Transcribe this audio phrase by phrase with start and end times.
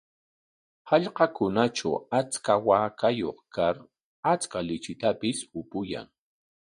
[0.89, 3.75] Hallqakunatraw achka waakayuq kar
[4.31, 6.07] achka lichitapis upuyan.